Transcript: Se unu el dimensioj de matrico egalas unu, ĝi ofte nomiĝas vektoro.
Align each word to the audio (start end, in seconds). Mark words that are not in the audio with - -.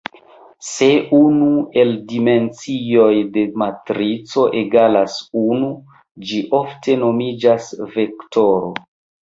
Se 0.67 0.85
unu 1.17 1.49
el 1.81 1.91
dimensioj 2.13 3.11
de 3.37 3.43
matrico 3.63 4.47
egalas 4.63 5.19
unu, 5.45 5.71
ĝi 6.31 6.43
ofte 6.63 7.01
nomiĝas 7.07 7.73
vektoro. 7.99 8.75